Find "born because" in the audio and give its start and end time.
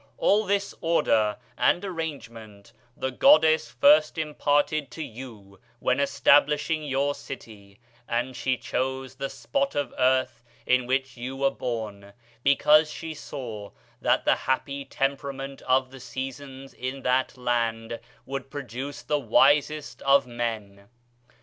11.51-12.89